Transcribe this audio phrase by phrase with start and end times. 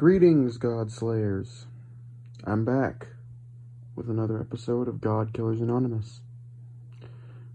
[0.00, 1.66] Greetings, God Slayers.
[2.44, 3.08] I'm back
[3.94, 6.22] with another episode of God Killers Anonymous.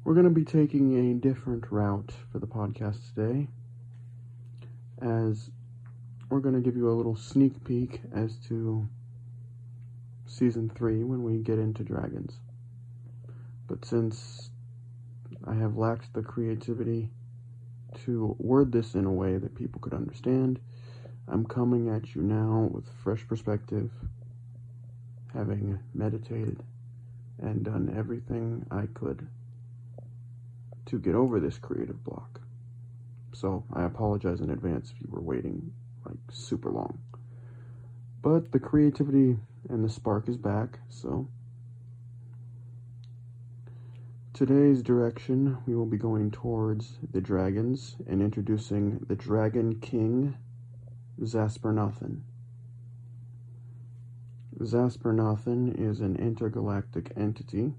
[0.03, 3.47] We're going to be taking a different route for the podcast today,
[5.01, 5.49] as
[6.29, 8.87] we're going to give you a little sneak peek as to
[10.27, 12.35] season 3 when we get into dragons.
[13.67, 14.51] But since
[15.47, 17.09] I have lacked the creativity
[18.05, 20.59] to word this in a way that people could understand,
[21.27, 23.89] I'm coming at you now with fresh perspective,
[25.33, 26.63] having meditated
[27.41, 29.27] and done everything I could
[30.85, 32.41] to get over this creative block.
[33.33, 35.73] So I apologize in advance if you were waiting
[36.05, 36.99] like super long.
[38.21, 39.37] But the creativity
[39.69, 41.27] and the spark is back, so
[44.33, 50.35] today's direction we will be going towards the dragons and introducing the Dragon King
[51.21, 52.21] Xaspernathen.
[54.59, 57.73] Xaspernathen is an intergalactic entity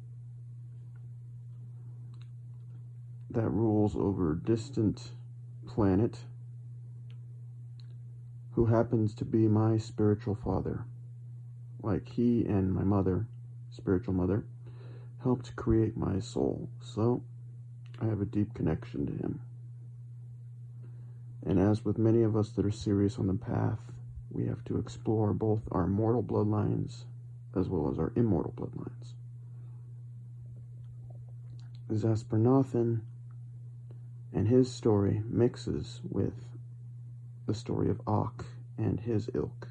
[3.31, 5.13] that rules over a distant
[5.67, 6.19] planet
[8.53, 10.85] who happens to be my spiritual father.
[11.83, 13.27] Like he and my mother,
[13.71, 14.45] spiritual mother,
[15.23, 17.23] helped create my soul, so
[18.01, 19.41] I have a deep connection to him.
[21.47, 23.79] And as with many of us that are serious on the path,
[24.31, 27.05] we have to explore both our mortal bloodlines
[27.55, 29.15] as well as our immortal bloodlines.
[31.89, 33.03] Xaspernathen
[34.33, 36.35] and his story mixes with
[37.47, 38.45] the story of Ak
[38.77, 39.69] and his ilk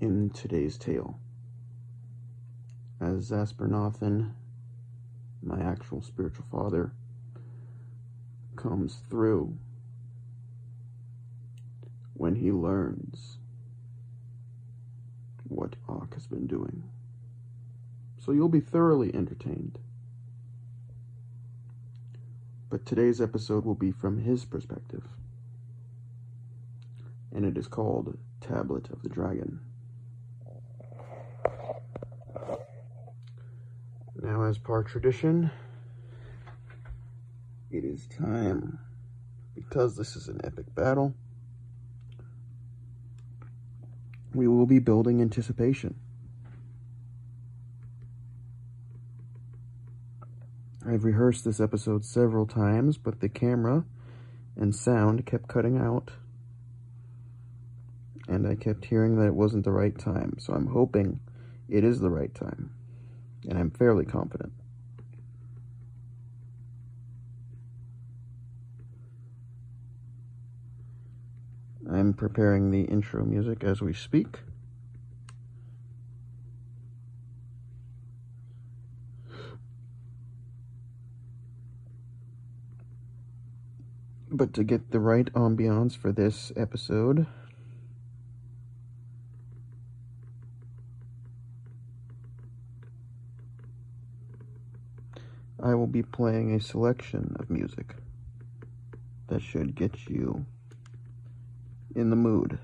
[0.00, 1.20] in today's tale.
[3.00, 4.32] As Xaspernathen,
[5.42, 6.92] my actual spiritual father,
[8.56, 9.56] comes through
[12.24, 13.36] when he learns
[15.46, 16.82] what Ak has been doing.
[18.16, 19.78] So you'll be thoroughly entertained.
[22.70, 25.04] But today's episode will be from his perspective.
[27.30, 29.60] And it is called Tablet of the Dragon.
[34.16, 35.50] Now, as per tradition,
[37.70, 38.78] it is time,
[39.54, 41.12] because this is an epic battle,
[44.34, 45.94] we will be building anticipation.
[50.86, 53.84] I've rehearsed this episode several times, but the camera
[54.56, 56.10] and sound kept cutting out.
[58.28, 61.20] And I kept hearing that it wasn't the right time, so I'm hoping
[61.68, 62.70] it is the right time.
[63.48, 64.52] And I'm fairly confident.
[72.04, 74.40] I'm preparing the intro music as we speak.
[84.30, 87.26] But to get the right ambiance for this episode,
[95.58, 97.94] I will be playing a selection of music
[99.28, 100.44] that should get you
[101.94, 102.58] in the mood.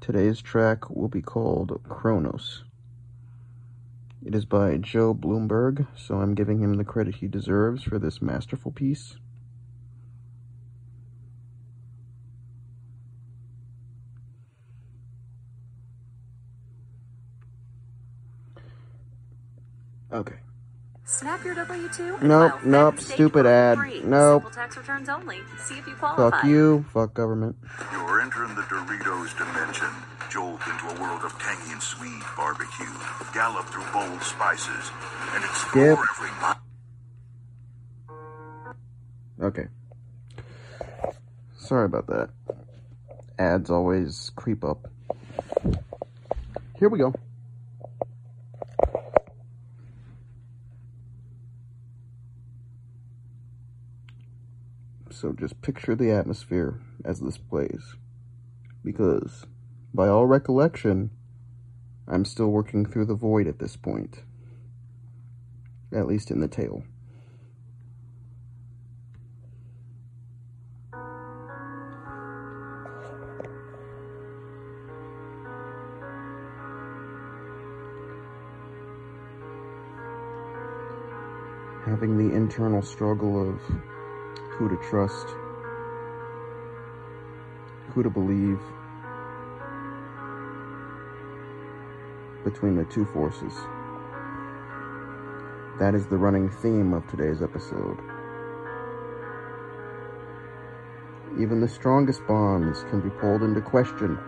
[0.00, 2.64] Today's track will be called Kronos.
[4.24, 8.20] It is by Joe Bloomberg, so I'm giving him the credit he deserves for this
[8.20, 9.16] masterful piece.
[20.12, 20.36] Okay.
[21.18, 22.22] Snap your W-2?
[22.22, 23.76] Nope, File nope, stupid ad.
[23.76, 24.02] free.
[24.04, 24.44] Nope.
[24.44, 25.40] Simple tax returns only.
[25.64, 26.30] See if you qualify.
[26.30, 27.56] Fuck you, fuck government.
[27.90, 29.88] You're entering the Doritos dimension.
[30.30, 32.86] Jolt into a world of tangy and sweet barbecue.
[33.34, 34.92] Gallop through bold spices.
[35.34, 36.06] And explore Skip.
[36.16, 36.60] every mile.
[39.42, 39.66] Okay.
[41.56, 42.30] Sorry about that.
[43.40, 44.88] Ads always creep up.
[46.78, 47.12] Here we go.
[55.20, 57.96] So just picture the atmosphere as this plays.
[58.84, 59.46] Because,
[59.92, 61.10] by all recollection,
[62.06, 64.22] I'm still working through the void at this point.
[65.92, 66.84] At least in the tale.
[81.86, 83.60] having the internal struggle of
[84.58, 85.28] who to trust
[87.94, 88.60] who to believe
[92.44, 93.52] between the two forces.
[95.78, 97.98] That is the running theme of today's episode.
[101.40, 104.18] Even the strongest bonds can be pulled into question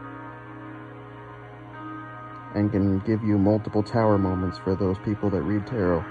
[2.54, 6.04] and can give you multiple tower moments for those people that read tarot.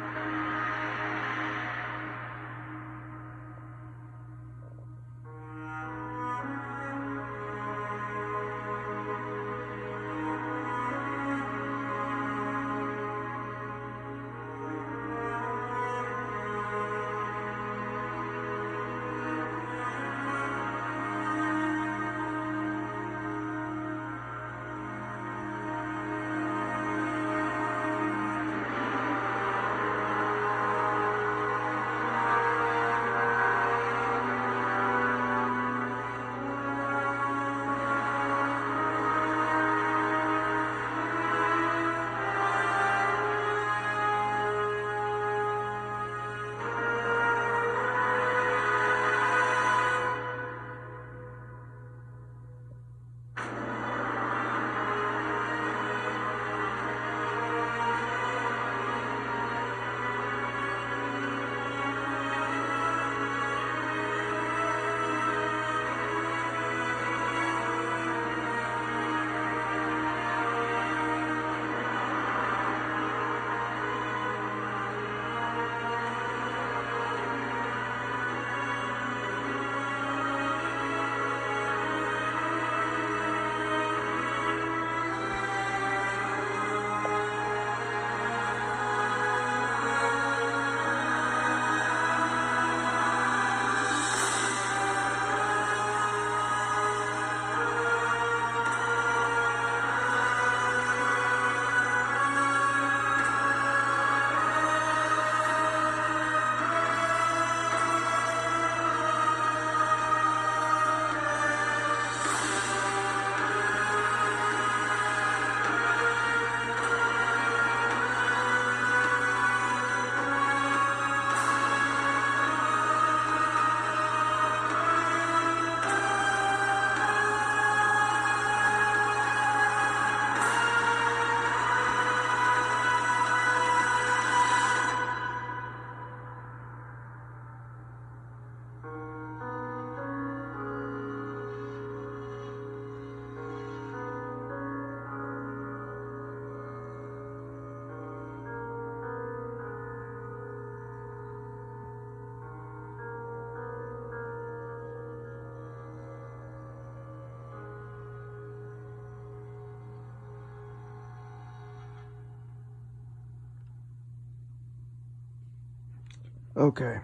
[166.69, 166.99] Okay.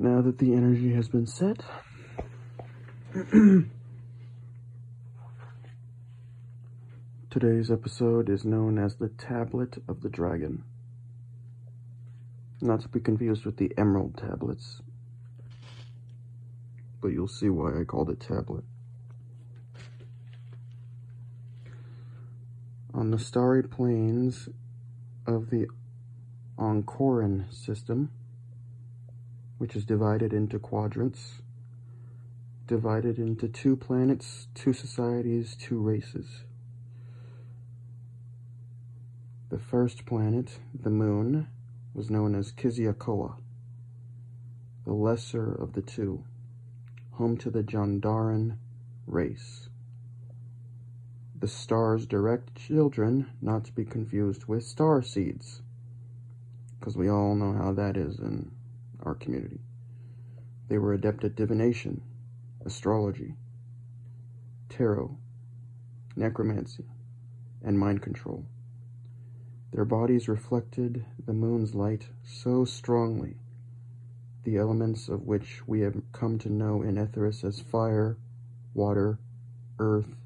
[0.00, 1.60] Now that the energy has been set,
[7.30, 10.64] today's episode is known as the Tablet of the Dragon.
[12.60, 14.82] Not to be confused with the Emerald Tablets,
[17.00, 18.64] but you'll see why I called it Tablet.
[22.92, 24.48] On the starry plains
[25.24, 25.68] of the
[26.56, 28.10] Oncoran system,
[29.58, 31.42] which is divided into quadrants,
[32.66, 36.44] divided into two planets, two societies, two races.
[39.48, 41.48] The first planet, the moon,
[41.92, 43.34] was known as Kiziakoa,
[44.84, 46.24] the lesser of the two,
[47.12, 48.58] home to the Jandaran
[49.06, 49.68] race.
[51.38, 55.62] The star's direct children, not to be confused with star seeds
[56.84, 58.50] because we all know how that is in
[59.04, 59.58] our community.
[60.68, 62.02] They were adept at divination,
[62.62, 63.36] astrology,
[64.68, 65.16] tarot,
[66.14, 66.84] necromancy,
[67.64, 68.44] and mind control.
[69.72, 73.36] Their bodies reflected the moon's light so strongly,
[74.42, 78.18] the elements of which we have come to know in Etheris as fire,
[78.74, 79.18] water,
[79.78, 80.16] earth,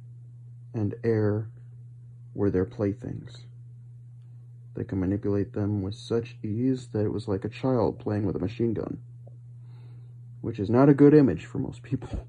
[0.75, 1.51] and air
[2.35, 3.45] were their playthings.
[4.79, 8.37] They could manipulate them with such ease that it was like a child playing with
[8.37, 8.99] a machine gun,
[10.41, 12.29] which is not a good image for most people.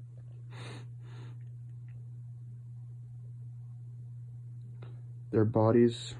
[5.30, 6.16] Their bodies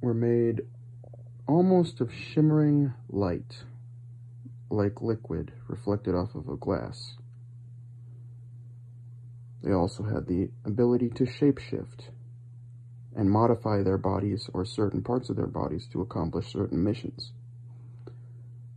[0.00, 0.62] were made
[1.46, 3.64] almost of shimmering light,
[4.70, 7.18] like liquid reflected off of a glass.
[9.62, 12.08] They also had the ability to shapeshift
[13.16, 17.32] and modify their bodies or certain parts of their bodies to accomplish certain missions,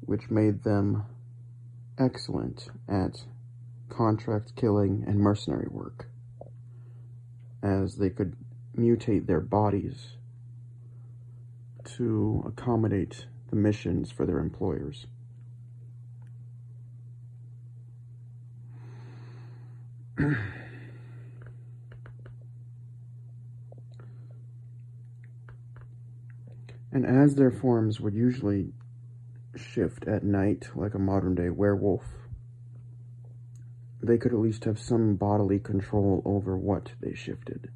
[0.02, 1.04] which made them
[1.98, 3.26] excellent at
[3.90, 6.08] contract killing and mercenary work,
[7.62, 8.36] as they could
[8.76, 10.18] mutate their bodies
[11.86, 15.06] to accommodate the missions for their employers.
[26.94, 28.72] and as their forms would usually
[29.56, 32.06] shift at night like a modern day werewolf,
[34.02, 37.72] they could at least have some bodily control over what they shifted.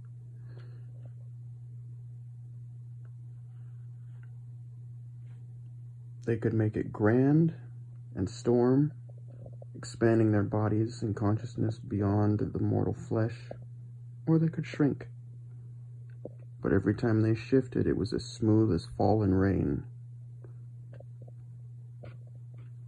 [6.25, 7.55] They could make it grand
[8.13, 8.91] and storm,
[9.75, 13.49] expanding their bodies and consciousness beyond the mortal flesh,
[14.27, 15.07] or they could shrink.
[16.67, 19.85] But every time they shifted, it was as smooth as fallen rain,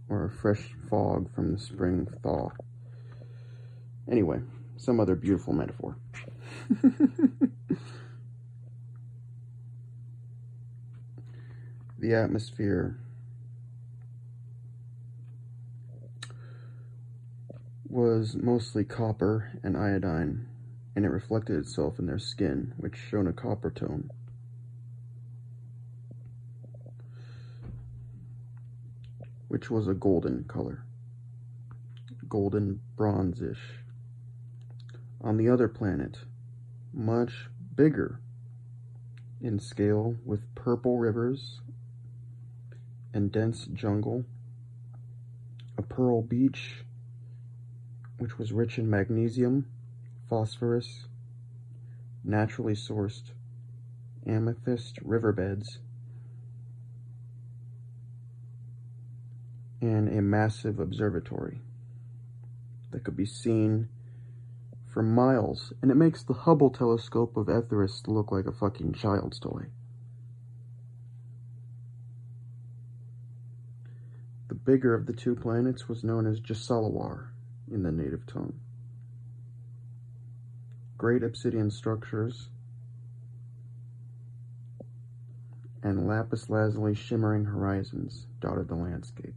[0.06, 2.50] or a fresh fog from the spring thaw.
[4.06, 4.42] Anyway,
[4.76, 5.96] some other beautiful metaphor.
[11.98, 12.98] the atmosphere
[17.88, 20.46] was mostly copper and iodine,
[20.94, 24.10] and it reflected itself in their skin, which shone a copper tone.
[29.48, 30.84] Which was a golden color,
[32.28, 33.82] golden bronzish.
[35.20, 36.18] On the other planet,
[36.92, 38.20] much bigger
[39.40, 41.60] in scale, with purple rivers
[43.12, 44.24] and dense jungle,
[45.78, 46.84] a pearl beach
[48.18, 49.66] which was rich in magnesium,
[50.30, 51.08] phosphorus,
[52.24, 53.32] naturally sourced
[54.26, 55.78] amethyst riverbeds,
[59.80, 61.60] and a massive observatory
[62.92, 63.88] that could be seen
[64.86, 69.38] for miles, and it makes the Hubble telescope of Etheris look like a fucking child's
[69.38, 69.66] toy.
[74.48, 77.28] The bigger of the two planets was known as Jasalawar
[77.70, 78.54] in the native tongue.
[81.00, 82.50] Great obsidian structures
[85.82, 89.32] and lapis lazuli shimmering horizons dotted the landscape.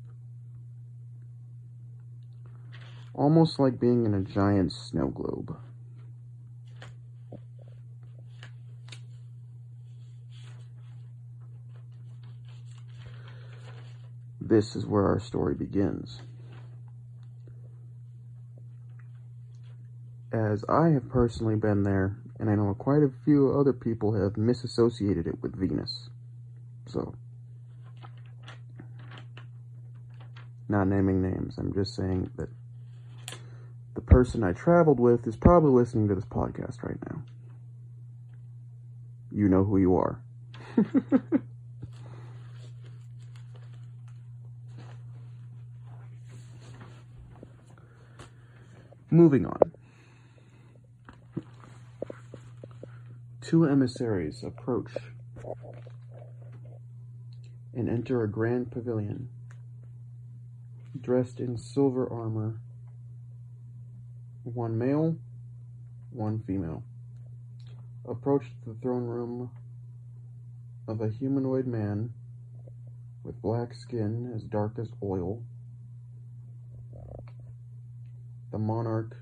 [3.14, 5.56] Almost like being in a giant snow globe.
[14.42, 16.20] This is where our story begins.
[20.34, 24.34] As I have personally been there, and I know quite a few other people have
[24.34, 26.10] misassociated it with Venus.
[26.88, 27.14] So,
[30.68, 32.50] not naming names, I'm just saying that
[33.94, 37.22] the person I traveled with is probably listening to this podcast right now.
[39.32, 40.20] You know who you are.
[49.12, 49.73] Moving on.
[53.54, 54.90] Two emissaries approach
[57.72, 59.30] and enter a grand pavilion,
[61.00, 62.60] dressed in silver armor.
[64.44, 65.18] One male,
[66.10, 66.84] one female.
[68.10, 69.52] Approach the throne room
[70.88, 72.12] of a humanoid man
[73.24, 75.44] with black skin as dark as oil.
[78.52, 79.16] The monarch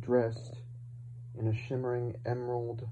[0.00, 0.62] dressed
[1.38, 2.88] in a shimmering emerald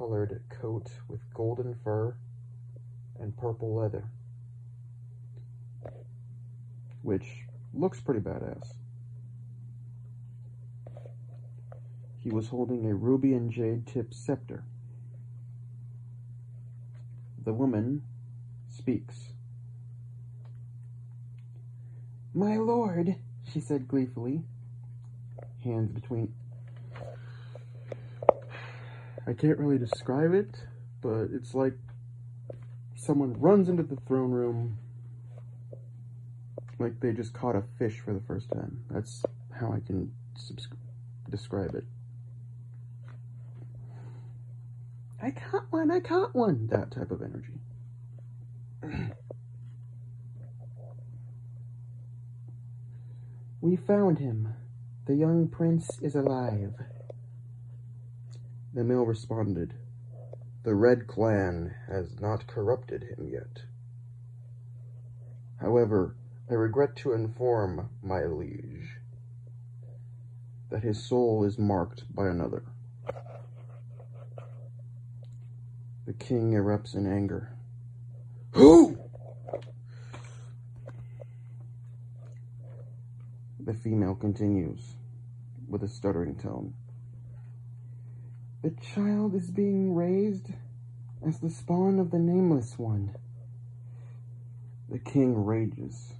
[0.00, 2.16] colored coat with golden fur
[3.18, 4.08] and purple leather,
[7.02, 8.72] which looks pretty badass.
[12.18, 14.64] He was holding a ruby and jade tipped scepter.
[17.44, 18.00] The woman
[18.70, 19.34] speaks.
[22.32, 23.16] My lord,
[23.52, 24.44] she said gleefully,
[25.62, 26.32] hands between
[29.30, 30.56] I can't really describe it,
[31.00, 31.74] but it's like
[32.96, 34.76] someone runs into the throne room
[36.80, 38.80] like they just caught a fish for the first time.
[38.90, 40.10] That's how I can
[41.30, 41.84] describe it.
[45.22, 46.66] I caught one, I caught one.
[46.66, 47.60] That type of energy.
[53.62, 54.54] We found him.
[55.04, 56.72] The young prince is alive.
[58.72, 59.74] The male responded,
[60.62, 63.64] The Red Clan has not corrupted him yet.
[65.56, 66.14] However,
[66.48, 69.00] I regret to inform my liege
[70.70, 72.62] that his soul is marked by another.
[76.06, 77.52] The king erupts in anger.
[78.52, 78.98] Who?
[83.58, 84.94] The female continues
[85.68, 86.74] with a stuttering tone.
[88.62, 90.50] The child is being raised
[91.26, 93.14] as the spawn of the Nameless One.
[94.90, 96.12] The king rages,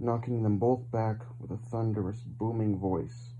[0.00, 3.34] knocking them both back with a thunderous, booming voice.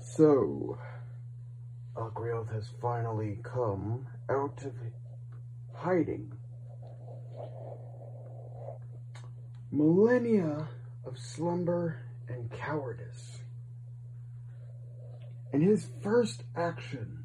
[0.00, 0.78] So,
[1.94, 4.72] Algrioth has finally come out of
[5.74, 6.32] hiding.
[9.70, 10.68] Millennia
[11.06, 13.40] of slumber and cowardice.
[15.52, 17.24] And his first action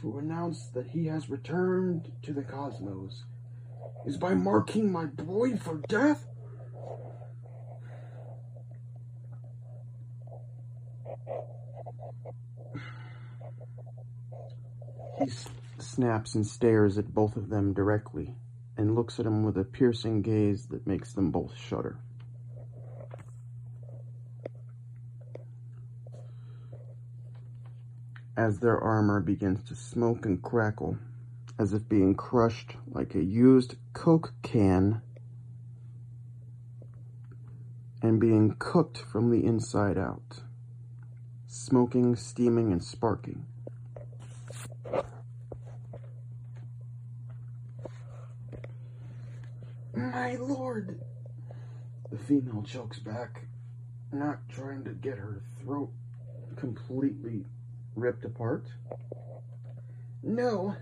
[0.00, 3.24] to announce that he has returned to the cosmos
[4.06, 6.26] is by marking my boy for death?
[15.18, 15.30] He
[15.78, 18.34] snaps and stares at both of them directly
[18.76, 21.98] and looks at them with a piercing gaze that makes them both shudder.
[28.44, 30.98] As their armor begins to smoke and crackle,
[31.58, 35.00] as if being crushed like a used Coke can
[38.02, 40.42] and being cooked from the inside out,
[41.46, 43.46] smoking, steaming, and sparking.
[49.94, 51.00] My lord!
[52.10, 53.46] The female chokes back,
[54.12, 55.90] not trying to get her throat
[56.56, 57.46] completely
[57.94, 58.66] ripped apart.
[60.22, 60.76] No,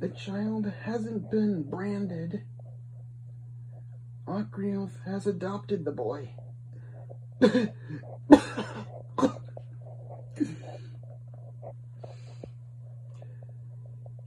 [0.00, 2.42] the child hasn't been branded.
[4.26, 6.30] Ocrioth has adopted the boy.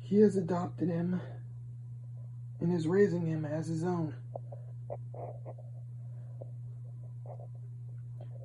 [0.02, 1.22] he has adopted him
[2.60, 4.16] and is raising him as his own.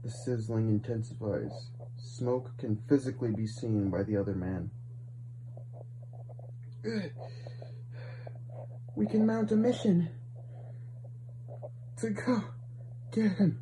[0.03, 1.71] The sizzling intensifies.
[2.21, 4.71] Smoke can physically be seen by the other man.
[8.95, 10.11] We can mount a mission
[11.97, 12.43] to go
[13.11, 13.61] get him.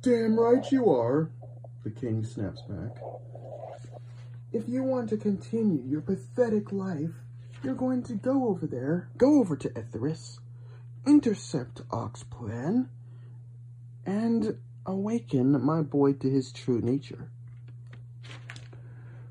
[0.00, 1.28] Damn right you are,
[1.82, 2.96] the king snaps back.
[4.54, 7.12] If you want to continue your pathetic life,
[7.62, 10.38] you're going to go over there, go over to Etheris,
[11.06, 12.88] intercept Oxplan,
[14.06, 17.30] and awaken my boy to his true nature.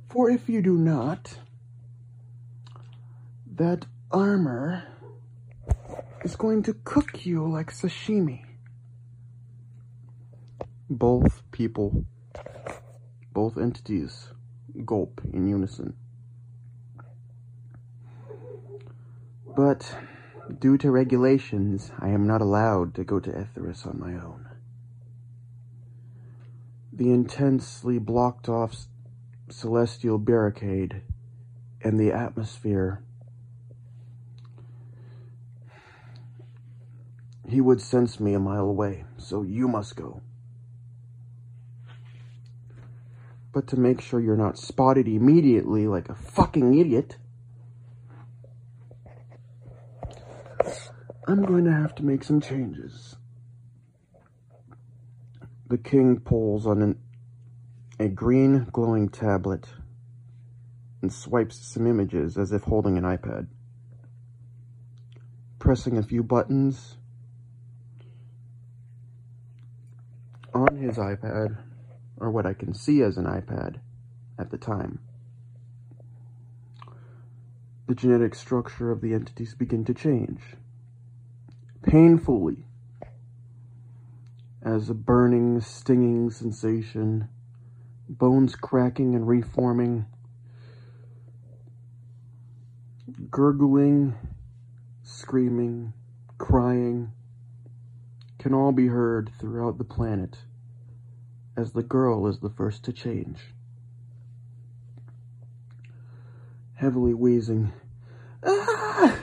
[0.09, 1.37] For if you do not,
[3.55, 4.83] that armor
[6.23, 8.45] is going to cook you like sashimi.
[10.89, 12.05] Both people,
[13.33, 14.29] both entities,
[14.85, 15.95] gulp in unison.
[19.55, 19.95] But
[20.59, 24.42] due to regulations, I am not allowed to go to Etheris on my own.
[26.95, 28.85] The intensely blocked off
[29.49, 31.01] celestial barricade
[31.81, 33.01] and the atmosphere.
[37.49, 40.21] He would sense me a mile away, so you must go.
[43.51, 47.17] But to make sure you're not spotted immediately like a fucking idiot,
[51.27, 53.15] I'm going to have to make some changes.
[55.73, 56.99] The king pulls on an,
[57.99, 59.67] a green glowing tablet
[61.01, 63.47] and swipes some images as if holding an iPad.
[65.57, 66.97] Pressing a few buttons
[70.53, 71.57] on his iPad,
[72.17, 73.77] or what I can see as an iPad
[74.37, 74.99] at the time.
[77.87, 80.39] The genetic structure of the entities begin to change
[81.81, 82.67] painfully
[84.63, 87.27] as a burning, stinging sensation,
[88.07, 90.05] bones cracking and reforming,
[93.29, 94.15] gurgling,
[95.03, 95.93] screaming,
[96.37, 97.11] crying,
[98.39, 100.37] can all be heard throughout the planet
[101.57, 103.39] as the girl is the first to change.
[106.75, 107.73] Heavily wheezing,
[108.45, 109.19] ah!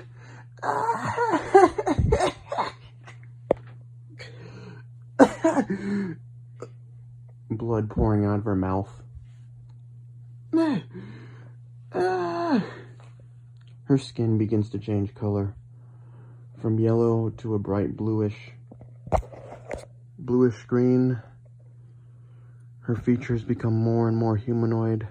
[7.50, 9.02] Blood pouring out of her mouth.
[13.85, 15.54] Her skin begins to change color
[16.61, 18.52] from yellow to a bright bluish
[20.18, 21.20] bluish green.
[22.80, 25.09] Her features become more and more humanoid,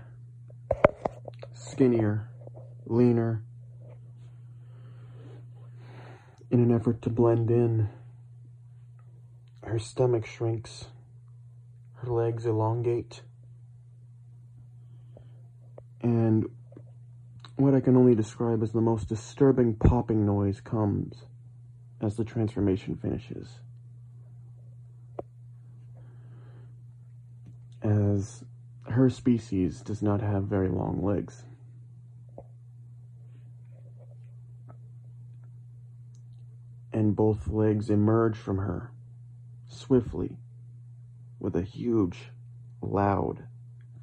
[1.54, 2.30] skinnier,
[2.86, 3.44] leaner.
[6.52, 7.90] In an effort to blend in,
[9.70, 10.86] her stomach shrinks,
[11.98, 13.22] her legs elongate,
[16.02, 16.46] and
[17.56, 21.26] what I can only describe as the most disturbing popping noise comes
[22.02, 23.60] as the transformation finishes.
[27.84, 28.44] As
[28.88, 31.44] her species does not have very long legs.
[36.92, 38.92] And both legs emerge from her
[39.80, 40.38] swiftly
[41.40, 42.32] with a huge,
[42.82, 43.44] loud,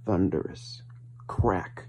[0.06, 0.82] thunderous
[1.26, 1.86] crack.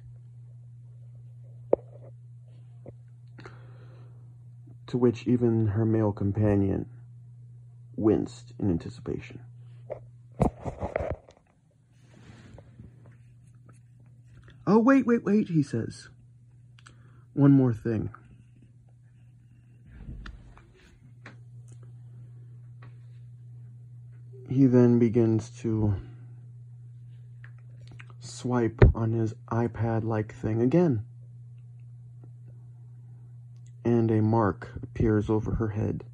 [4.87, 6.87] To which even her male companion
[7.95, 9.39] winced in anticipation.
[14.65, 16.09] Oh, wait, wait, wait, he says.
[17.33, 18.09] One more thing.
[24.57, 25.93] He then begins to
[28.19, 31.05] swipe on his iPad like thing again.
[33.85, 36.05] And a mark appears over her head.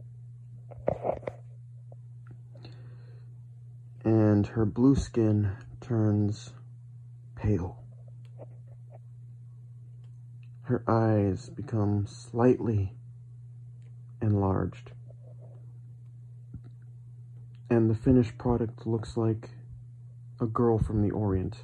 [4.03, 6.51] And her blue skin turns
[7.37, 7.81] pale.
[10.63, 12.93] Her eyes become slightly
[14.21, 14.91] enlarged.
[17.83, 19.49] And the finished product looks like
[20.39, 21.57] a girl from the Orient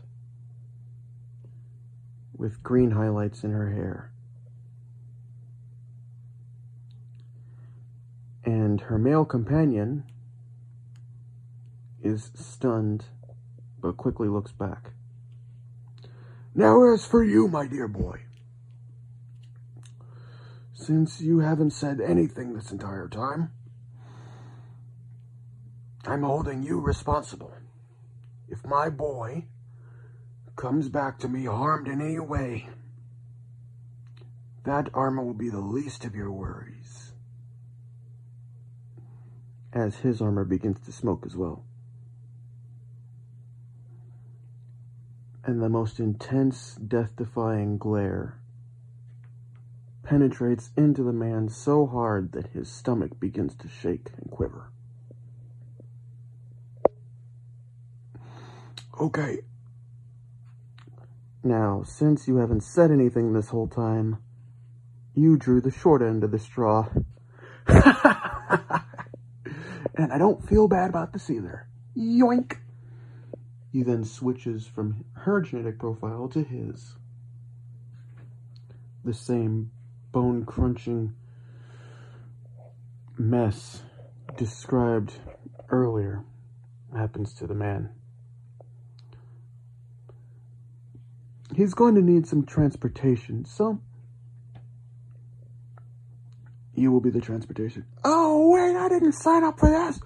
[2.36, 4.12] with green highlights in her hair.
[8.44, 10.04] And her male companion
[12.04, 13.06] is stunned
[13.82, 14.92] but quickly looks back.
[16.54, 18.24] Now, as for you, my dear boy,
[20.74, 23.54] since you haven't said anything this entire time,
[26.10, 27.54] I'm holding you responsible.
[28.48, 29.46] If my boy
[30.56, 32.68] comes back to me harmed in any way,
[34.64, 37.12] that armor will be the least of your worries.
[39.72, 41.64] As his armor begins to smoke as well.
[45.44, 48.40] And the most intense, death defying glare
[50.02, 54.72] penetrates into the man so hard that his stomach begins to shake and quiver.
[59.00, 59.40] Okay.
[61.42, 64.18] Now, since you haven't said anything this whole time,
[65.16, 66.90] you drew the short end of the straw.
[67.68, 67.84] and
[70.12, 71.68] I don't feel bad about this either.
[71.96, 72.58] Yoink!
[73.72, 76.96] He then switches from her genetic profile to his.
[79.06, 79.72] The same
[80.12, 81.14] bone crunching
[83.18, 83.84] mess
[84.38, 85.14] described
[85.70, 86.26] earlier
[86.94, 87.92] happens to the man.
[91.60, 93.82] He's going to need some transportation, so
[96.74, 97.86] you will be the transportation.
[98.06, 100.00] Oh, wait, I didn't sign up for this.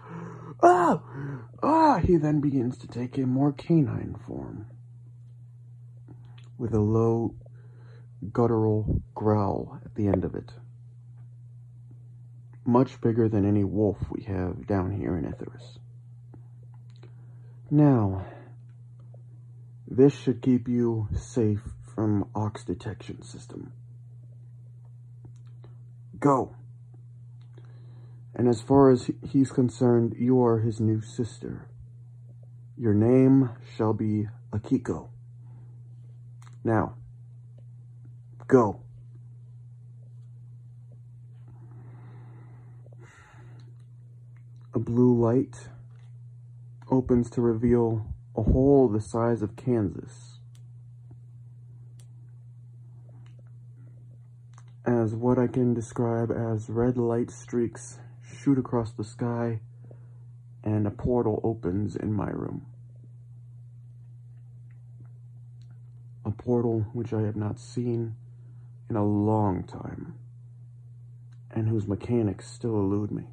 [0.63, 1.03] Oh,
[1.61, 4.65] ah, he then begins to take a more canine form
[6.57, 7.35] with a low
[8.31, 10.53] guttural growl at the end of it.
[12.65, 15.77] Much bigger than any wolf we have down here in Etheris.
[17.69, 18.25] Now,
[19.87, 21.61] this should keep you safe
[21.93, 23.73] from Ox detection system.
[26.19, 26.55] Go.
[28.35, 31.67] And as far as he's concerned, you are his new sister.
[32.77, 35.09] Your name shall be Akiko.
[36.63, 36.95] Now,
[38.47, 38.79] go.
[44.73, 45.69] A blue light
[46.89, 50.39] opens to reveal a hole the size of Kansas.
[54.85, 59.61] As what I can describe as red light streaks shoot across the sky,
[60.63, 62.65] and a portal opens in my room.
[66.25, 68.15] A portal which I have not seen
[68.89, 70.15] in a long time,
[71.51, 73.32] and whose mechanics still elude me.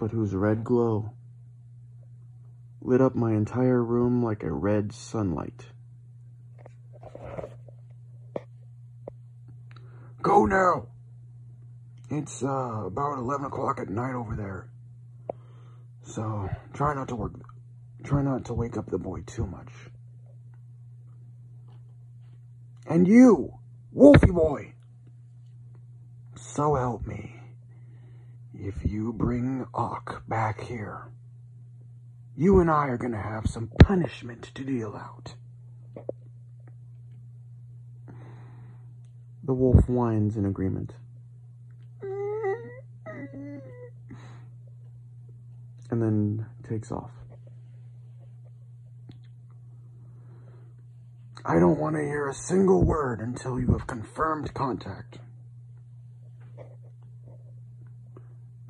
[0.00, 1.12] But whose red glow
[2.80, 5.66] lit up my entire room like a red sunlight.
[10.22, 10.86] Go now!
[12.08, 14.70] It's uh, about 11 o'clock at night over there.
[16.02, 17.32] So try not to work,
[18.02, 19.68] try not to wake up the boy too much.
[22.86, 23.52] And you,
[23.92, 24.72] Wolfie boy,
[26.36, 27.39] so help me,
[28.62, 31.08] if you bring Ock back here,
[32.36, 35.34] you and I are gonna have some punishment to deal out.
[39.42, 40.94] The wolf whines in agreement.
[45.90, 47.10] And then takes off.
[51.44, 55.18] I don't want to hear a single word until you have confirmed contact.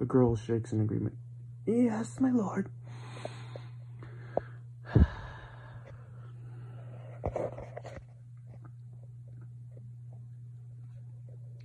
[0.01, 1.15] The girl shakes in agreement.
[1.67, 2.71] Yes, my lord.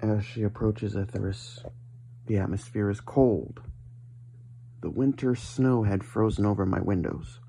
[0.01, 1.63] As she approaches Etheris,
[2.25, 3.61] the atmosphere is cold.
[4.81, 7.39] The winter snow had frozen over my windows.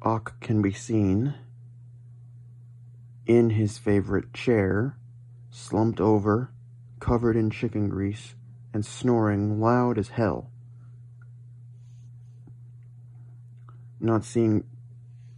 [0.00, 1.34] Ock can be seen
[3.26, 4.96] in his favorite chair,
[5.50, 6.53] slumped over,
[7.04, 8.34] covered in chicken grease,
[8.72, 10.50] and snoring loud as hell.
[14.00, 14.64] Not seeing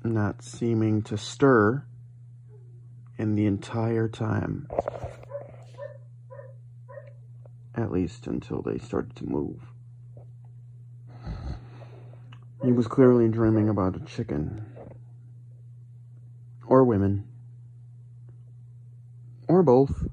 [0.05, 1.85] not seeming to stir
[3.19, 4.69] in the entire time.
[7.75, 9.61] At least until they started to move.
[12.63, 14.65] He was clearly dreaming about a chicken.
[16.65, 17.27] Or women.
[19.49, 20.05] Or both.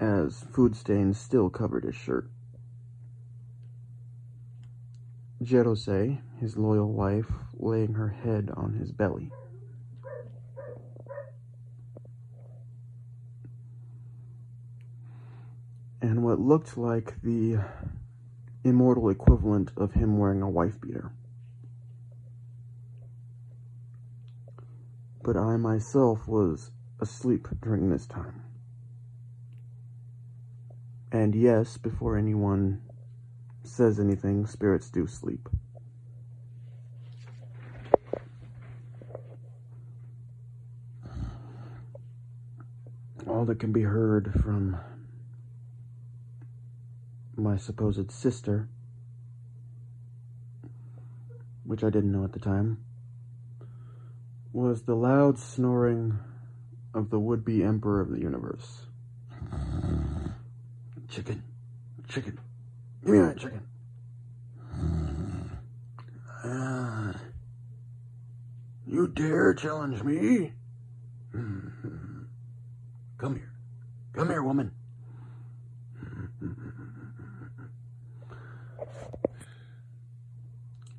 [0.00, 2.30] As food stains still covered his shirt.
[5.42, 9.32] Jerose, his loyal wife, laying her head on his belly.
[16.00, 17.58] And what looked like the
[18.62, 21.10] immortal equivalent of him wearing a wife beater.
[25.24, 28.47] But I myself was asleep during this time.
[31.10, 32.82] And yes, before anyone
[33.62, 35.48] says anything, spirits do sleep.
[43.26, 44.76] All that can be heard from
[47.36, 48.68] my supposed sister,
[51.64, 52.78] which I didn't know at the time,
[54.52, 56.18] was the loud snoring
[56.92, 58.87] of the would be emperor of the universe.
[61.10, 61.42] Chicken,
[62.08, 62.38] chicken,
[63.04, 63.66] give me that chicken.
[66.44, 67.12] Uh,
[68.86, 70.52] you dare challenge me?
[73.18, 73.52] Come here.
[74.12, 74.70] Come here, woman.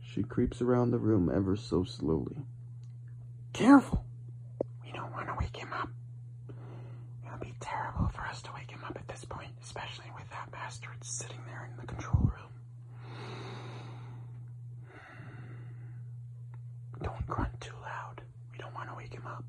[0.02, 2.36] She creeps around the room ever so slowly.
[3.54, 4.04] Careful!
[4.84, 5.90] We don't want to wake him up.
[7.26, 8.99] It'll be terrible for us to wake him up at this point,
[9.70, 12.50] especially with that bastard sitting there in the control room.
[17.04, 18.24] Don't grunt too loud.
[18.52, 19.44] We don't want to wake him up.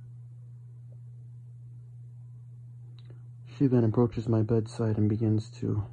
[3.58, 5.84] She then approaches my bedside and begins to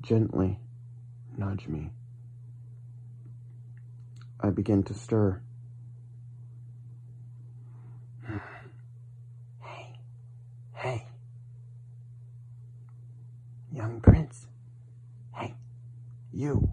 [0.00, 0.58] gently
[1.38, 1.90] nudge me.
[4.40, 5.40] I begin to stir.
[9.62, 9.92] Hey,
[10.74, 11.06] hey.
[13.72, 14.46] Young prince.
[15.34, 15.54] Hey,
[16.32, 16.72] you.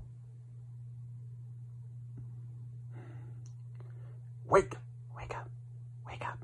[4.47, 4.75] Wake,
[5.17, 5.49] wake up,
[6.07, 6.37] wake up,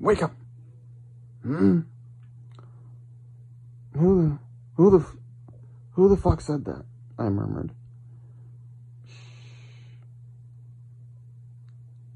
[0.00, 0.32] wake up.
[1.42, 1.80] Hmm?
[3.96, 4.38] Who,
[4.74, 5.06] who the,
[5.92, 6.84] who the fuck said that?
[7.18, 7.72] I murmured.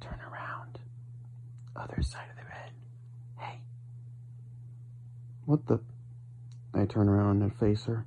[0.00, 0.78] Turn around.
[1.74, 2.70] Other side of the bed.
[3.38, 3.60] Hey.
[5.46, 5.80] What the?
[6.74, 8.04] I turn around and face her.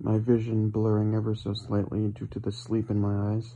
[0.00, 3.54] My vision blurring ever so slightly due to the sleep in my eyes.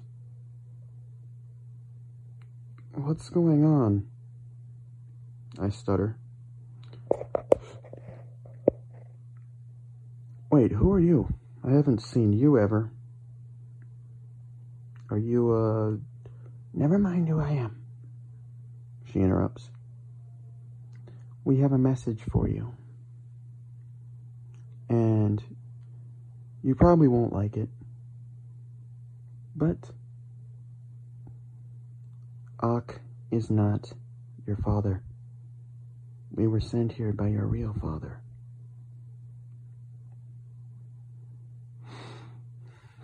[2.94, 4.06] What's going on?
[5.58, 6.16] I stutter.
[10.62, 11.26] Wait, who are you?
[11.64, 12.88] I haven't seen you ever.
[15.10, 15.96] Are you, uh,
[16.72, 17.82] Never mind who I am,
[19.04, 19.70] she interrupts.
[21.44, 22.76] We have a message for you.
[24.88, 25.42] And
[26.62, 27.68] you probably won't like it.
[29.56, 29.90] But
[32.62, 33.00] Ak
[33.32, 33.92] is not
[34.46, 35.02] your father.
[36.30, 38.22] We were sent here by your real father.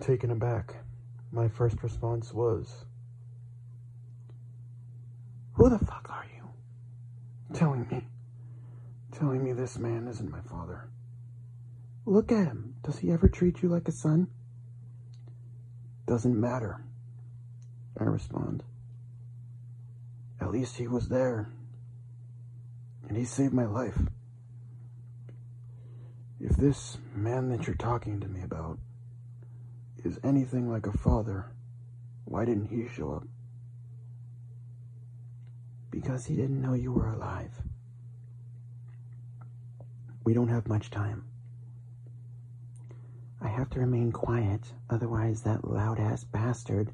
[0.01, 0.77] Taken aback,
[1.33, 2.85] my first response was,
[5.55, 6.49] Who the fuck are you?
[7.53, 8.07] Telling me,
[9.13, 10.89] telling me this man isn't my father.
[12.07, 12.77] Look at him.
[12.85, 14.29] Does he ever treat you like a son?
[16.07, 16.81] Doesn't matter,
[17.99, 18.63] I respond.
[20.41, 21.51] At least he was there,
[23.09, 23.99] and he saved my life.
[26.41, 28.79] If this man that you're talking to me about
[30.05, 31.47] is anything like a father,
[32.25, 33.27] why didn't he show up?
[35.91, 37.63] Because he didn't know you were alive.
[40.25, 41.25] We don't have much time.
[43.41, 46.93] I have to remain quiet, otherwise, that loud ass bastard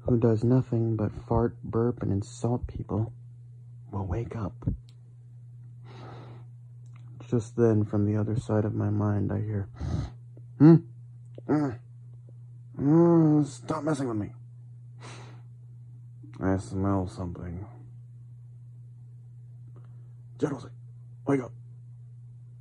[0.00, 3.12] who does nothing but fart, burp, and insult people
[3.92, 4.54] will wake up.
[7.28, 9.68] Just then, from the other side of my mind, I hear,
[10.60, 10.76] Hmm?
[11.50, 11.72] Uh,
[12.80, 14.30] uh, stop messing with me.
[16.40, 17.66] I smell something.
[20.38, 20.70] Jettlesley,
[21.26, 21.50] wake up.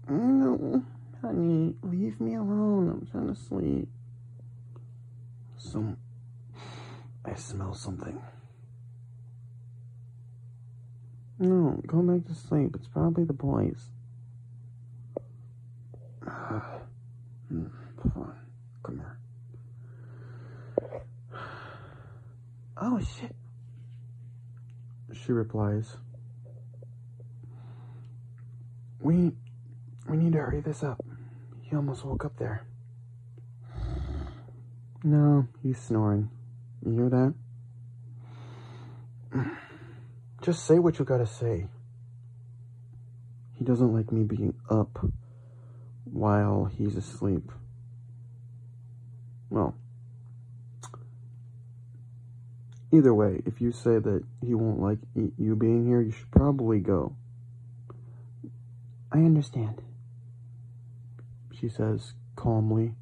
[0.10, 0.84] No,
[1.22, 2.90] honey, leave me alone.
[2.90, 3.88] I'm trying to sleep.
[5.58, 5.98] Some.
[7.24, 8.20] I smell something.
[11.38, 12.76] No, go back to sleep.
[12.76, 13.92] It's probably the boys.
[16.28, 16.60] Uh,
[18.14, 18.49] fine.
[18.90, 19.18] Come here.
[22.76, 23.36] Oh shit.
[25.14, 25.98] She replies.
[29.00, 29.34] We
[30.08, 31.06] we need to hurry this up.
[31.62, 32.66] He almost woke up there.
[35.04, 36.32] No, he's snoring.
[36.84, 37.34] You hear that?
[40.42, 41.68] Just say what you gotta say.
[43.54, 45.06] He doesn't like me being up
[46.06, 47.52] while he's asleep.
[49.50, 49.76] Well,
[52.92, 56.80] either way, if you say that he won't like you being here, you should probably
[56.80, 57.16] go.
[59.12, 59.82] I understand,
[61.52, 62.94] she says calmly.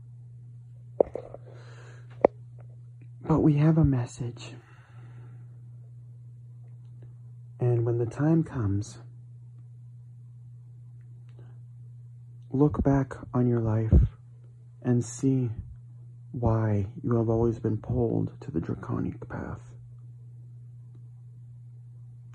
[3.22, 4.54] But we have a message.
[7.60, 9.00] And when the time comes,
[12.52, 13.92] look back on your life
[14.82, 15.50] and see
[16.40, 19.62] why you have always been pulled to the draconic path,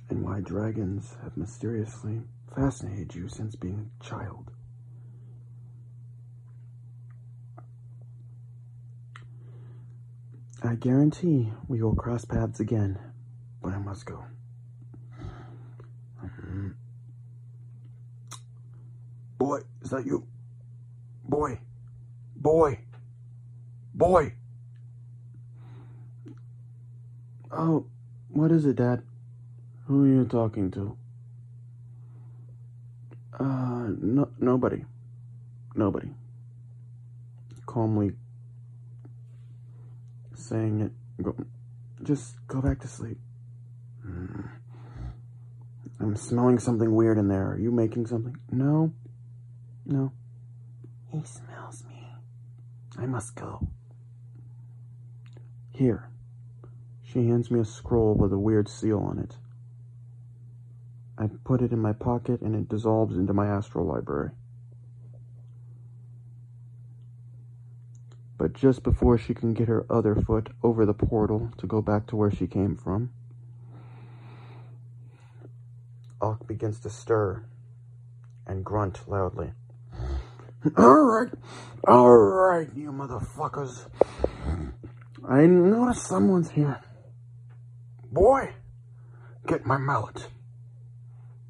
[0.08, 2.22] and why dragons have mysteriously
[2.54, 4.50] fascinated you since being a child.
[10.64, 12.98] I guarantee we will cross paths again,
[13.62, 14.24] but I must go.
[19.38, 20.24] Boy, is that you?
[21.24, 21.58] Boy,
[22.36, 22.78] boy,
[23.94, 24.34] boy.
[27.50, 27.86] Oh,
[28.28, 29.02] what is it, Dad?
[29.86, 30.96] Who are you talking to?
[33.38, 34.84] Uh, no, nobody.
[35.74, 36.08] Nobody.
[37.66, 38.12] Calmly
[40.34, 40.92] saying it.
[41.22, 41.34] Go,
[42.02, 43.18] just go back to sleep.
[44.06, 44.48] Mm.
[46.00, 47.52] I'm smelling something weird in there.
[47.52, 48.36] Are you making something?
[48.50, 48.92] No.
[49.86, 50.12] No.
[51.10, 52.06] He smells me.
[52.98, 53.68] I must go.
[55.72, 56.08] Here.
[57.02, 59.36] She hands me a scroll with a weird seal on it.
[61.18, 64.30] I put it in my pocket and it dissolves into my astral library.
[68.38, 72.06] But just before she can get her other foot over the portal to go back
[72.08, 73.10] to where she came from,
[76.20, 77.44] Ock begins to stir
[78.46, 79.52] and grunt loudly.
[80.78, 81.32] Alright,
[81.86, 83.86] alright, you motherfuckers.
[85.28, 86.80] I notice someone's here.
[88.10, 88.52] Boy,
[89.46, 90.28] get my mallet.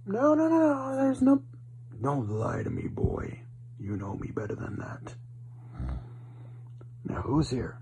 [0.07, 1.43] No, no, no, no, there's no.
[2.01, 3.41] Don't lie to me, boy.
[3.81, 5.15] You know me better than that.
[7.05, 7.79] Now, who's here?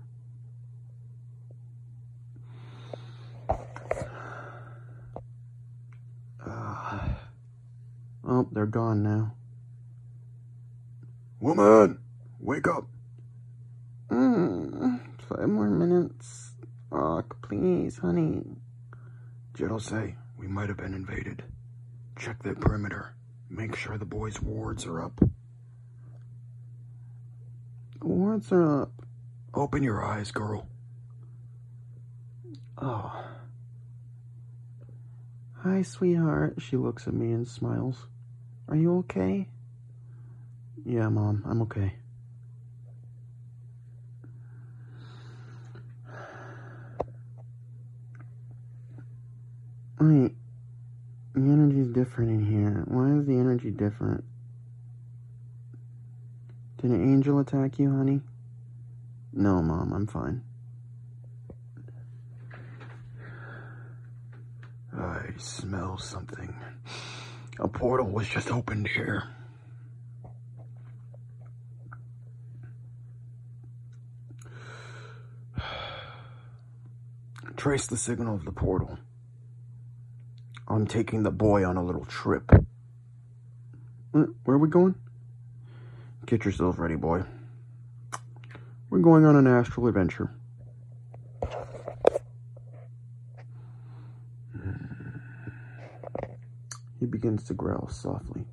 [6.43, 7.09] Uh,
[8.27, 9.33] oh, they're gone now.
[11.39, 11.99] Woman,
[12.39, 12.85] wake up.
[15.37, 16.51] Five more minutes.
[16.91, 17.97] Oh, please.
[17.97, 18.43] honey.
[19.53, 21.43] Jed'll say we might have been invaded.
[22.17, 23.13] Check the perimeter.
[23.49, 25.21] Make sure the boys' wards are up.
[28.01, 28.91] Wards are up.
[29.53, 30.67] Open your eyes, girl.
[32.77, 33.23] Oh.
[35.63, 36.55] Hi, sweetheart.
[36.59, 38.07] She looks at me and smiles.
[38.67, 39.47] Are you okay?
[40.83, 42.00] Yeah, Mom, I'm okay.
[50.01, 50.33] Wait,
[51.35, 52.83] the energy's different in here.
[52.87, 54.23] Why is the energy different?
[56.81, 58.21] Did an angel attack you, honey?
[59.31, 60.41] No, Mom, I'm fine.
[64.97, 66.51] I smell something.
[67.59, 69.25] A portal was just opened here.
[77.55, 78.97] Trace the signal of the portal.
[80.71, 82.49] I'm taking the boy on a little trip.
[84.13, 84.95] Mm, where are we going?
[86.25, 87.23] Get yourself ready, boy.
[88.89, 90.31] We're going on an astral adventure.
[94.57, 95.19] Mm.
[97.01, 98.45] He begins to growl softly.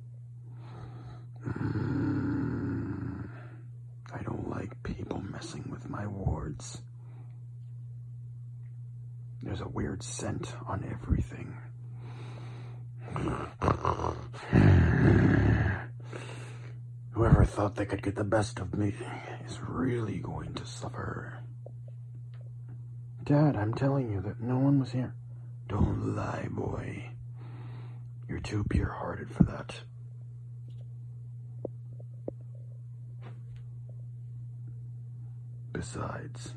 [1.47, 3.29] Mm.
[4.13, 6.81] I don't like people messing with my wards.
[9.41, 11.48] There's a weird scent on everything.
[17.59, 18.95] Thought they could get the best of me
[19.45, 21.39] is really going to suffer.
[23.25, 25.13] Dad, I'm telling you that no one was here.
[25.67, 27.09] Don't lie, boy.
[28.29, 29.75] You're too pure hearted for that.
[35.73, 36.53] Besides,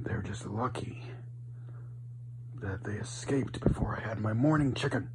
[0.00, 1.04] they're just lucky
[2.60, 5.08] that they escaped before I had my morning chicken.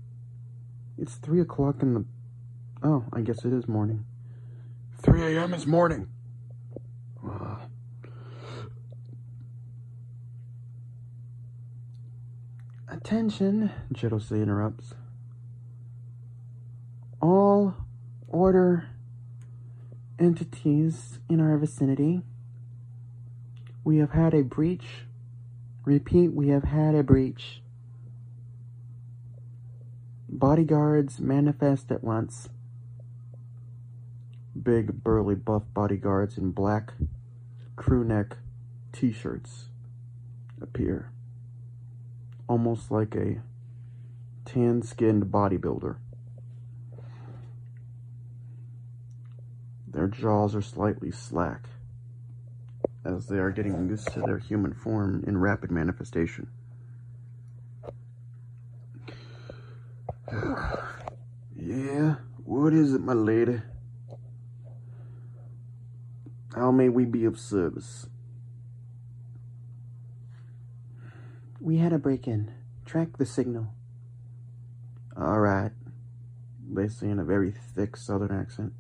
[0.98, 2.06] It's three o'clock in the.
[2.88, 4.06] Oh, I guess it is morning.
[5.02, 5.56] 3 a.m.
[5.56, 6.08] is morning.
[7.28, 7.56] Uh,
[12.88, 14.94] Attention, Jedosei interrupts.
[17.24, 17.74] All
[18.28, 18.86] order
[20.20, 22.22] entities in our vicinity.
[23.84, 25.08] We have had a breach.
[25.86, 27.64] Repeat, we have had a breach.
[30.30, 32.50] Bodyguards manifest at once.
[34.66, 36.94] Big, burly, buff bodyguards in black
[37.76, 38.38] crew neck
[38.92, 39.66] t shirts
[40.60, 41.12] appear.
[42.50, 43.44] Almost like a
[44.44, 45.98] tan skinned bodybuilder.
[49.88, 51.70] Their jaws are slightly slack
[53.06, 56.48] as they are getting used to their human form in rapid manifestation.
[61.56, 63.62] yeah, what is it, my lady?
[66.56, 68.08] How may we be of service?
[71.60, 72.50] We had a break in.
[72.86, 73.74] Track the signal.
[75.18, 75.72] All right.
[76.72, 78.72] They say in a very thick southern accent.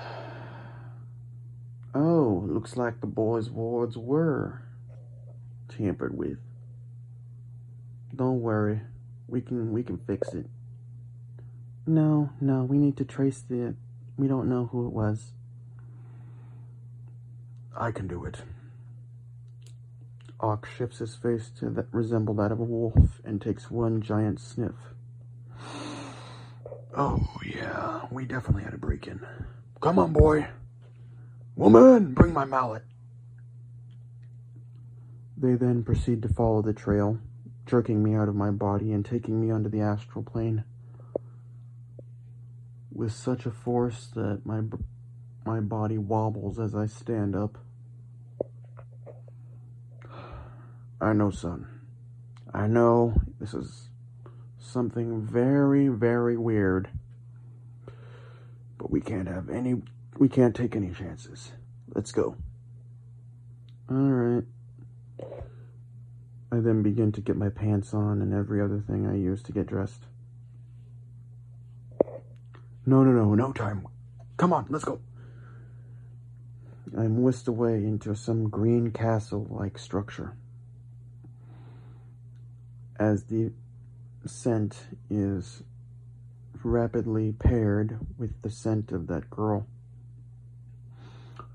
[1.99, 4.61] Oh, looks like the boys' wards were
[5.71, 6.37] tampered with.
[8.15, 8.83] Don't worry.
[9.27, 10.47] We can we can fix it.
[11.87, 13.75] No, no, we need to trace the
[14.17, 15.33] we don't know who it was.
[17.77, 18.39] I can do it.
[20.41, 24.41] Ock shifts his face to that resemble that of a wolf and takes one giant
[24.41, 24.75] sniff.
[26.97, 29.25] Oh yeah, we definitely had a break in.
[29.81, 30.49] Come on, boy.
[31.55, 32.83] Woman, bring my mallet.
[35.37, 37.19] They then proceed to follow the trail,
[37.67, 40.65] jerking me out of my body and taking me onto the astral plane.
[42.97, 44.63] With such a force that my
[45.45, 47.59] my body wobbles as I stand up.
[50.99, 51.69] I know, son.
[52.55, 53.91] I know this is
[54.59, 56.89] something very, very weird.
[58.79, 59.83] But we can't have any,
[60.19, 61.53] we can't take any chances.
[61.95, 62.37] Let's go.
[63.91, 64.45] Alright.
[66.51, 69.53] I then begin to get my pants on and every other thing I use to
[69.53, 70.07] get dressed.
[72.89, 73.85] No, no, no, no time.
[74.37, 75.01] Come on, let's go.
[76.97, 80.37] I'm whisked away into some green castle like structure.
[82.99, 83.53] As the
[84.25, 85.65] scent is
[86.63, 89.67] rapidly paired with the scent of that girl.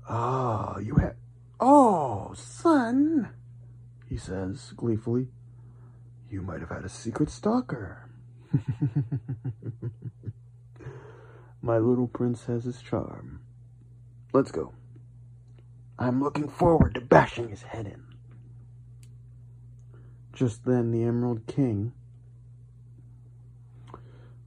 [0.08, 1.16] Ah, you have.
[1.58, 3.30] Oh, son,
[4.08, 5.28] he says gleefully.
[6.30, 8.10] You might have had a secret stalker.
[11.64, 13.40] My little prince has his charm.
[14.32, 14.72] Let's go.
[15.96, 18.02] I'm looking forward to bashing his head in.
[20.32, 21.92] Just then, the Emerald King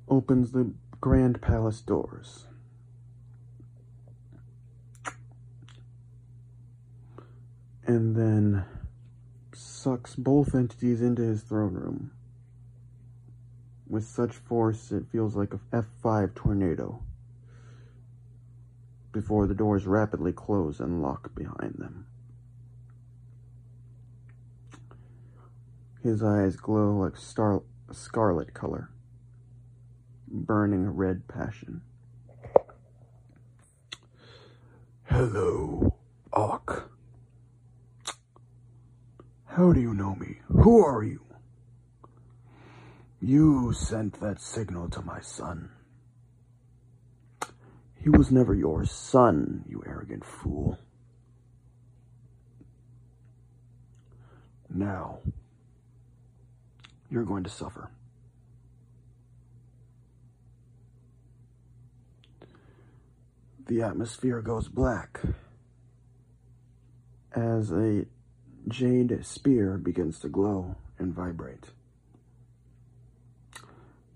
[0.09, 2.47] opens the Grand Palace doors.
[7.87, 8.65] And then
[9.53, 12.11] sucks both entities into his throne room
[13.87, 17.04] with such force it feels like a F5 tornado
[19.15, 22.05] before the doors rapidly close and lock behind them.
[26.03, 27.63] His eyes glow like star-
[27.93, 28.89] scarlet color,
[30.27, 31.81] burning red passion.
[35.05, 35.95] Hello,
[36.33, 36.91] Ock.
[39.45, 40.39] How do you know me?
[40.49, 41.21] Who are you?
[43.21, 45.69] You sent that signal to my son.
[48.05, 50.77] He was never your son, you arrogant fool.
[54.69, 55.21] Now,
[57.09, 57.89] you're going to suffer.
[63.65, 65.21] The atmosphere goes black
[67.35, 68.05] as a
[68.67, 71.71] jade spear begins to glow and vibrate.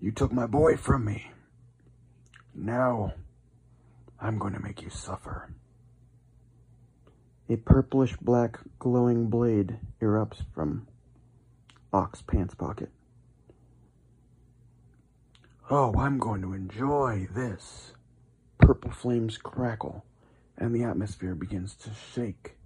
[0.00, 1.32] You took my boy from me.
[2.54, 3.14] Now,
[4.20, 5.52] I'm going to make you suffer.
[7.48, 10.86] A purplish black glowing blade erupts from
[11.92, 12.90] Ock's pants pocket.
[15.70, 17.92] Oh, I'm going to enjoy this.
[18.58, 20.04] Purple flames crackle,
[20.58, 22.56] and the atmosphere begins to shake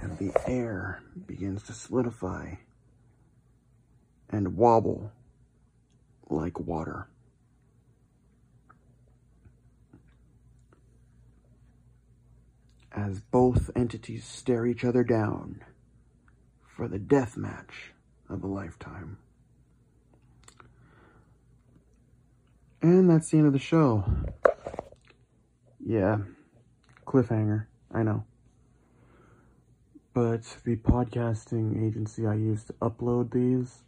[0.00, 2.54] and the air begins to solidify
[4.30, 5.12] and wobble
[6.28, 7.08] like water.
[12.92, 15.62] As both entities stare each other down
[16.66, 17.92] for the death match
[18.28, 19.18] of a lifetime.
[22.82, 24.04] And that's the end of the show.
[25.78, 26.18] Yeah,
[27.06, 28.24] cliffhanger, I know
[30.12, 33.82] but the podcasting agency I use to upload these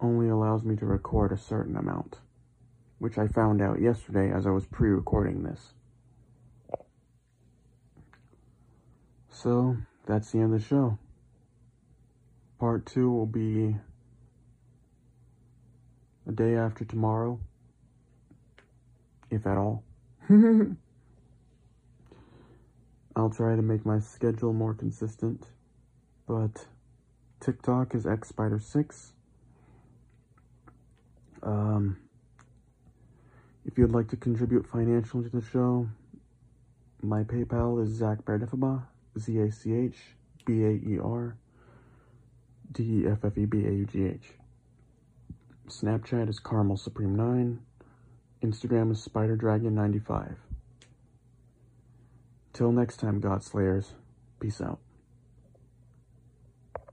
[0.00, 2.18] only allows me to record a certain amount,
[2.98, 5.73] which I found out yesterday as I was pre recording this.
[9.44, 9.76] So,
[10.06, 10.98] that's the end of the show.
[12.58, 13.76] Part two will be
[16.26, 17.38] a day after tomorrow,
[19.30, 19.84] if at all.
[23.14, 25.44] I'll try to make my schedule more consistent,
[26.26, 26.64] but
[27.40, 29.12] TikTok is xspider6.
[31.42, 31.98] Um,
[33.66, 35.86] if you'd like to contribute financially to the show,
[37.02, 38.84] my PayPal is Zach Baerdeffebaugh,
[39.18, 39.96] Z A C H
[40.44, 41.36] B A E R
[42.72, 44.32] D E F F E B A U G H.
[45.68, 47.58] Snapchat is Caramel Supreme 9.
[48.42, 50.36] Instagram is Spider Dragon 95.
[52.52, 53.94] Till next time, God Slayers.
[54.38, 54.83] Peace out.